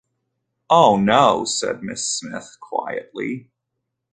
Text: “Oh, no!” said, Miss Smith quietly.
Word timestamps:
“Oh, 0.67 0.97
no!” 0.97 1.45
said, 1.45 1.83
Miss 1.83 2.09
Smith 2.09 2.57
quietly. 2.59 3.51